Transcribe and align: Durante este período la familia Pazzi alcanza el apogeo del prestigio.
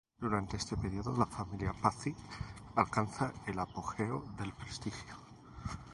Durante 0.19 0.57
este 0.57 0.75
período 0.77 1.15
la 1.15 1.27
familia 1.27 1.73
Pazzi 1.79 2.15
alcanza 2.75 3.31
el 3.45 3.59
apogeo 3.59 4.23
del 4.35 4.51
prestigio. 4.51 5.13